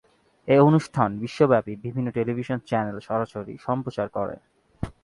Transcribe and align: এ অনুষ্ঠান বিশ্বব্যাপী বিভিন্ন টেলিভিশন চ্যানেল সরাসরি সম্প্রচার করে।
এ 0.47 0.57
অনুষ্ঠান 0.59 1.09
বিশ্বব্যাপী 1.19 1.73
বিভিন্ন 1.75 2.07
টেলিভিশন 2.11 2.59
চ্যানেল 2.69 2.97
সরাসরি 2.99 3.53
সম্প্রচার 3.67 4.07
করে। 4.09 4.35